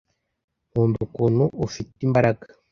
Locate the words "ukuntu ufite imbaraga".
1.07-2.45